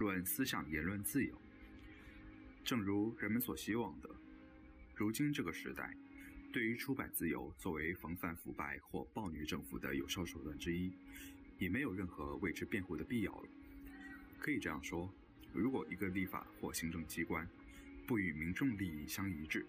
[0.00, 1.38] 论思想言论自由。
[2.64, 4.08] 正如人们所希望的，
[4.94, 5.94] 如今这个时代，
[6.50, 10.90] 对于出版自由作为防范腐败或暴虐政府的有效手段之一，
[11.58, 13.48] 已没有任何为之辩护的必要了。
[14.38, 15.12] 可以这样说，
[15.52, 17.46] 如果一个立法或行政机关
[18.06, 19.66] 不与民众利益相一致，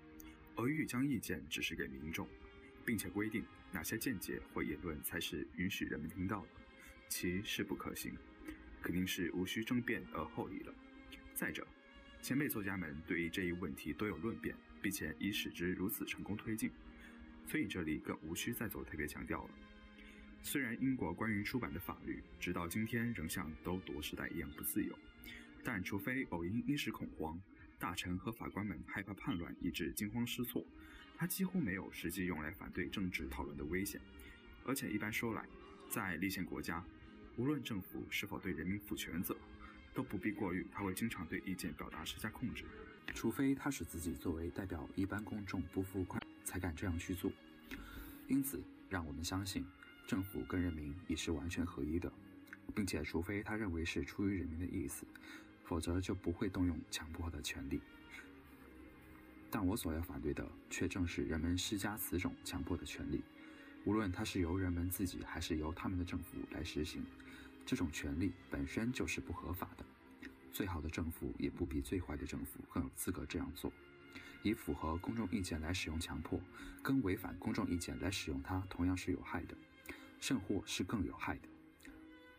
[0.55, 2.25] 而欲将意见指示给民众，
[2.86, 6.50] 并且规定哪些见解或言论才是允许人们听到的，
[7.09, 8.13] 其势不可行，
[8.82, 10.73] 肯定是无需争辩而后已了。
[11.34, 11.66] 再者，
[12.21, 16.71] 前辈作家们对于这一问题都有论辩，并且已使之如此成功推进，
[17.48, 19.49] 所以这里更无需再做特别强调了。
[20.44, 24.98] 虽然英国关于出版的法律直到今天仍像都铎时代一样不自由，
[25.63, 27.40] 但除非偶因一时恐慌，
[27.77, 30.66] 大臣和法官们害怕叛乱以致惊慌失措，
[31.16, 34.02] 它几乎没有实际用来反对政治讨论的危险。
[34.66, 35.45] 而且一般说来，
[35.90, 36.84] 在立宪国家，
[37.41, 39.36] 无论政府是否对人民负全责。
[39.95, 42.63] 都不必过虑，他会经常对意见表达施加控制，
[43.13, 47.30] 除非他使自己作为代表一般公众不负快，才敢这样去做。
[48.30, 49.65] 因此，让我们相信，
[50.07, 52.10] 政府跟人民已是完全合一的，
[52.74, 55.04] 并且除非他认为是出于人民的意思，
[55.65, 57.82] 否则就不会动用强迫的权利。
[59.49, 63.21] 但我所要反对的，却正是人们施加此种强迫的权利，
[63.84, 67.03] 无论它是由人们自己，还是由他们的政府来实行。
[67.72, 69.86] 这种权利本身就是不合法的，
[70.52, 73.72] 最好的政府也不比最坏的政府更有资格这样做。
[74.44, 76.38] 以符合公众意见来使用强迫，
[76.84, 79.56] 跟违反公众意见来使用它同样是有害的，
[80.19, 81.47] 甚或是更有害的。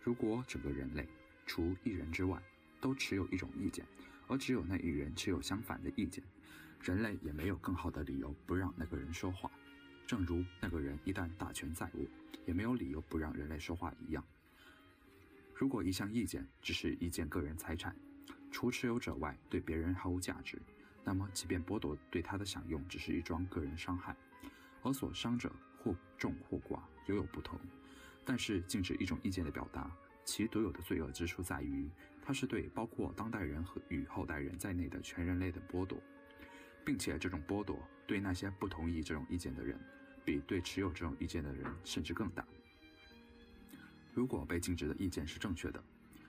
[0.02, 1.08] 如果整个人类
[1.46, 2.38] 除一人之外
[2.78, 3.86] 都持有一种意见，
[4.26, 6.22] 而只有那一人持有相反的意见，
[6.82, 9.50] 人类也没有更好的理由不让那个人说话。
[10.06, 12.04] 正如那个人一旦大权在握，
[12.44, 14.22] 也没有理由不让人类说话一样。
[15.62, 17.94] 如果一项意见只是一件个人财产，
[18.50, 20.60] 除持有者外对别人毫无价值，
[21.04, 24.16] 那么即便剥夺对他的享用只是一桩个人伤害，
[24.82, 27.56] 而所伤者或重或寡犹有不同。
[28.24, 29.88] 但是禁止一种意见的表达，
[30.24, 31.88] 其独有的罪恶之处在于，
[32.20, 36.02] 它是对包括当代人和与后代人在内的全人类的剥夺，
[36.84, 39.78] 并且这种剥夺对那些不同意这种意见的人，
[40.24, 42.44] 比对持有这种意见的人甚至更大。
[44.14, 45.82] 如果被禁止的意见是正确的，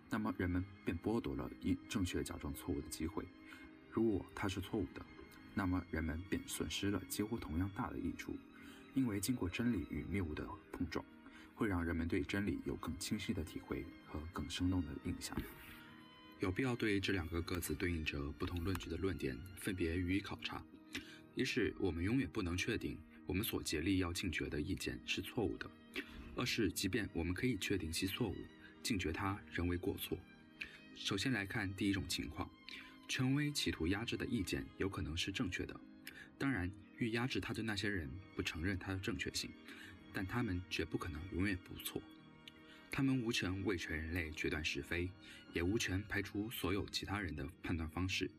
[0.09, 3.23] 那么人们便剥夺了一正确矫正错误的机会；
[3.91, 5.05] 如果它是错误的，
[5.53, 8.35] 那么人们便损失了几乎同样大的益处，
[8.93, 11.03] 因为经过真理与谬误的碰撞，
[11.55, 15.37] 会让人们对真理有更清晰的体会和更生动的印象。
[16.39, 20.63] 有必要对这两个各自对应着不同论据的论点分别予以考察。
[21.35, 25.69] 一是，我们永远不能确定我们所竭力要禁绝的意见是错误的。
[26.35, 28.35] 二是，即便我们可以确定其错误，
[28.81, 30.17] 禁绝它仍为过错。
[30.95, 32.49] 首先来看第一种情况，
[33.07, 35.79] 权威企图压制的意见有可能是正确的，
[36.39, 39.51] 当然，欲压制他的那些人不承认他的正确性，
[40.11, 42.01] 但他们绝不可能永远不错。
[42.91, 45.09] 他们无权为全人类决断是非，
[45.53, 48.29] 也无权排除所有其他人的判断方式，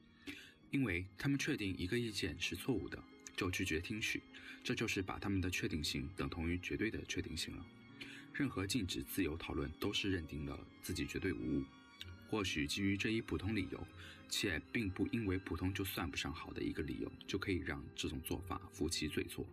[0.71, 3.03] 因为他们确定一个意见是错误的，
[3.37, 4.21] 就拒绝听取，
[4.65, 7.65] 这就是把他们的确定性等同于绝对的确定性了。
[8.35, 11.65] 任何禁止自由讨论都是认定了自己绝对无误。
[12.29, 13.87] 或许基于这一普通理由，
[14.29, 19.47] 且并不因为普通就算不上好的一个理由，就可以让这种做法负其罪错。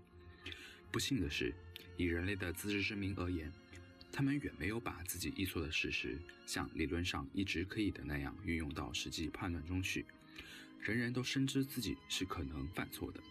[0.92, 1.54] 不幸的是，
[1.96, 3.54] 以人类的自知之明而言，
[4.12, 10.06] 他们远没有把自己易错的事实，像理论上一直可以的那样运用到实际判断中去。
[10.80, 13.22] 人人都深知自己是可能犯错的。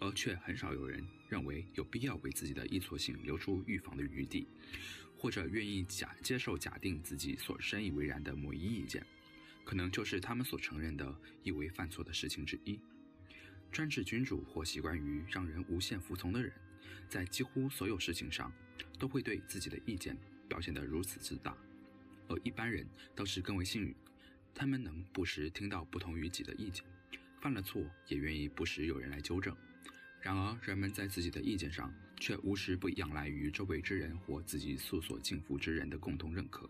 [0.00, 4.46] 而却很少有人认为有必要为自己的易错性留出预防的余地，
[5.16, 9.04] 或者愿意假接受假定自己所深以为然的某一意见，
[9.64, 12.78] 可能就是他们所承认的以为犯错的事情之一。
[13.72, 16.52] 专制君主或习惯于让人无限服从的人，
[17.08, 18.52] 在几乎所有事情上
[18.98, 20.16] 都会对自己的意见
[20.48, 21.56] 表现得如此自大，
[22.28, 23.94] 而一般人倒是更为幸运，
[24.54, 26.84] 他们能不时听到不同于己的意见，
[27.42, 29.54] 犯了错也愿意不时有人来纠正。
[30.28, 31.90] 然而，人们在自己的意见上
[32.20, 36.68] 却无时不仰赖于周围之人或自己素所敬服之人的共同认可。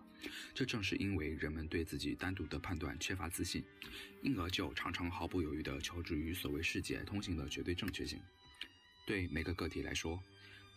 [0.54, 3.64] 这正是因为人们对自己单独的判断缺乏自信，
[4.22, 8.20] 因而就常常毫不犹豫地求助于所谓世界通行的绝对正确性。
[9.04, 10.22] 对每个个体来说，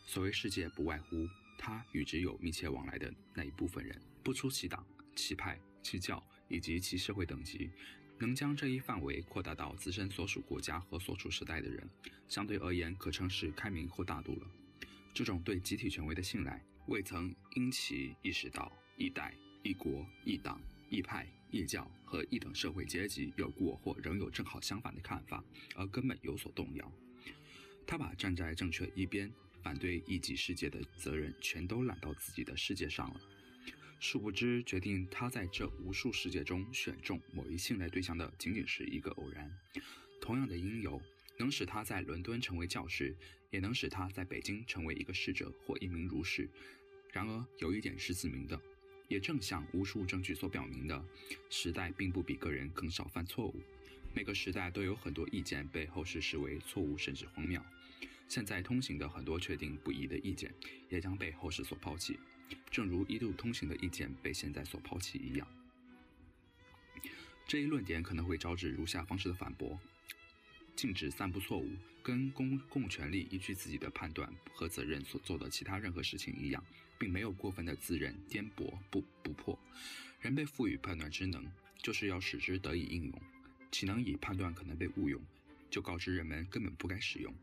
[0.08, 1.28] 所谓世界不外乎
[1.60, 4.84] 他与之有密切往来的那一部分人，不出其党、
[5.16, 7.70] 其派、其教以及其社会等级。
[8.26, 11.90] 能将这一范围扩大到自身所属国家和所处时代的人，
[12.28, 14.48] 相对而言可称是开明或大度了。
[15.14, 19.34] 这种对集体权威的信赖，未曾因其意识到一代、
[19.64, 25.44] 一国、一党、一派、一教和一等社会阶级有过或仍有正好相反的看法，
[25.76, 26.92] 而根本有所动摇。
[27.86, 29.30] 他把站在正确一边、
[29.62, 33.20] 反对异己世界的责任全都揽到自己的世界上了。
[34.04, 39.56] 殊不知，决定他在这无数世界中选中某一信赖对象的，仅仅是一个偶然。
[40.20, 41.00] 同样的因由，
[41.38, 43.16] 能使他在伦敦成为教师，
[43.52, 46.50] 也能使他在北京成为一个侍者或一名儒士。
[47.14, 48.60] 然而，有一点是自明的，
[49.08, 51.06] 也正像无数证据所表明的，
[51.52, 53.62] 时代并不比个人更少犯错误。
[54.16, 57.62] 每个时代都有很多意见被后世视为错误甚至荒谬。
[58.28, 60.52] 现在通行的很多确定不疑的意见，
[60.90, 62.18] 也将被后世所抛弃。
[62.70, 65.48] 正如一度通行的意见被现在所抛弃一样，
[67.48, 69.80] 这一论点可能会招致如下方式的反驳：
[70.76, 71.70] 禁止散布错误，
[72.02, 76.64] 跟公共权力依据自己的判断和责任所做的其他任何事情一样，
[76.98, 79.58] 并没有过分的自认、颠簸、不不破。
[80.22, 81.46] 人被赋予判断之能，
[81.82, 83.22] 就是要使之得以应用，
[83.72, 85.22] 岂能以判断可能被误用，
[85.70, 87.34] 就告知人们根本不该使用？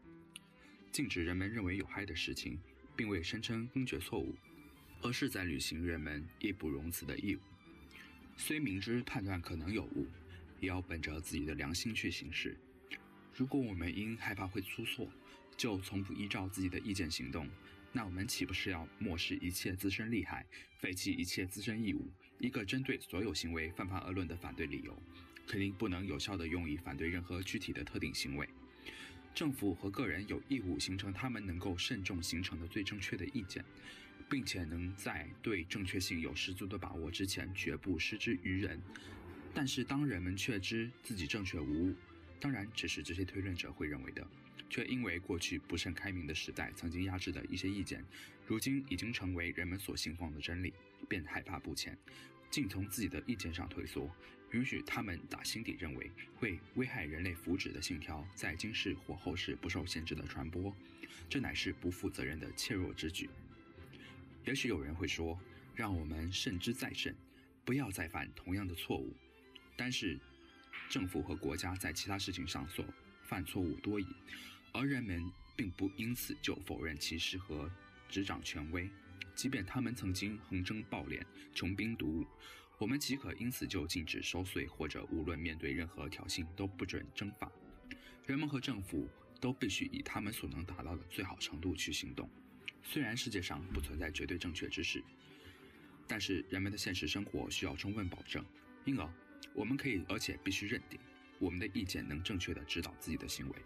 [0.91, 2.59] 禁止人们认为有害的事情，
[2.97, 4.35] 并未声称根绝错误。
[5.03, 7.41] 而是在履行人们义不容辞的义务。
[8.37, 10.07] 虽明知判断可能有误，
[10.61, 12.57] 也要本着自己的良心去行事。
[13.35, 15.11] 如果我们因害怕会出错，
[15.57, 17.49] 就从不依照自己的意见行动，
[17.93, 20.47] 那我们岂不是要漠视一切自身利害，
[20.79, 22.11] 废弃一切自身义务？
[22.39, 24.97] 一个针对所有行为泛泛而论的反对理由，
[25.47, 28.49] 肯定不能有效地用以反对任何具体的特定行为。
[29.35, 33.65] 政府和个人有义务形成他们能够慎重形成的最正确的意见。
[34.29, 38.81] 并且能在对正确性有十足的把握之前，绝不失之于人。
[39.55, 41.95] 但是，当人们确知自己正确无误，
[42.39, 44.27] 当然只是这些推论者会认为的，
[44.69, 48.05] 却因为过去不甚开明的时代曾经压制的一些意见，
[48.47, 50.73] 如今已经成为人们所信奉的真理，
[51.09, 51.97] 便害怕不前，
[52.51, 54.09] 竟从自己的意见上退缩，
[54.53, 60.77] 允许他们打心底认为会危害人类福祉的信条在今世或后世不受限制的传播，
[61.29, 63.29] 这乃是不负责任的怯弱之举。
[64.45, 65.39] 也许有人会说
[65.75, 67.15] ：“让我们慎之再慎，
[67.65, 69.15] 不要再犯同样的错误。”
[69.77, 70.19] 但是，
[70.89, 72.85] 政府和国家在其他事情上所
[73.23, 74.07] 犯错误多矣，
[74.73, 75.23] 而人们
[75.57, 77.71] 并不因此就否认其适合
[78.09, 78.89] 执掌权威。
[79.35, 81.23] 即便他们曾经横征暴敛、
[81.55, 82.27] 穷兵黩武，
[82.79, 87.53] 我们岂可因此就禁止收税，或者无论面对任何挑衅都不准征伐？
[88.27, 89.09] 人们和政府
[89.41, 92.29] 都必须以他们所能达到的最好程度去行动。
[92.91, 95.03] 虽然世界上不存在绝对正确之事，
[96.07, 98.43] 但是人们的现实生活需要充分保证，
[98.87, 99.07] 因而
[99.53, 100.99] 我们可以而且必须认定，
[101.39, 103.57] 我们的意见能正确的指导自己的行为。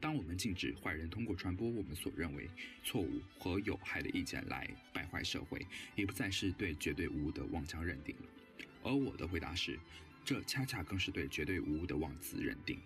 [0.00, 2.48] 当我们禁止坏人通过传播我们所认为
[2.84, 5.66] 错误和有害的意见来败坏社会，
[5.96, 8.22] 也不再是对绝对无误的妄加认定了。
[8.84, 9.76] 而我的回答是，
[10.24, 12.78] 这恰恰更是对绝对无误的妄自认定，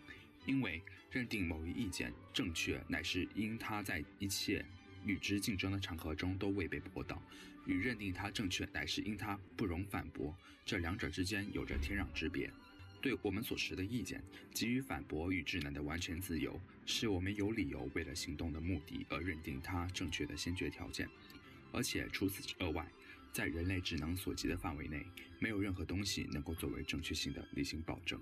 [0.46, 4.64] 因为认定某一意见正确，乃是因它在一切。
[5.06, 7.22] 与之竞争的场合中都未被驳倒，
[7.64, 12.52] 与认定它正确乃是因它不容反驳，这两者之间有着天壤之别。
[13.00, 14.20] 对我们所持的意见
[14.52, 21.08] 给予反驳与智能的完全自由，是我们有理由为了行动的目的而认定它正确的先决条件。
[21.72, 22.90] 而且除此之外，
[23.32, 25.06] 在人类智能所及的范围内，
[25.38, 28.20] 没有任何东西能够作为正确性的理性保证。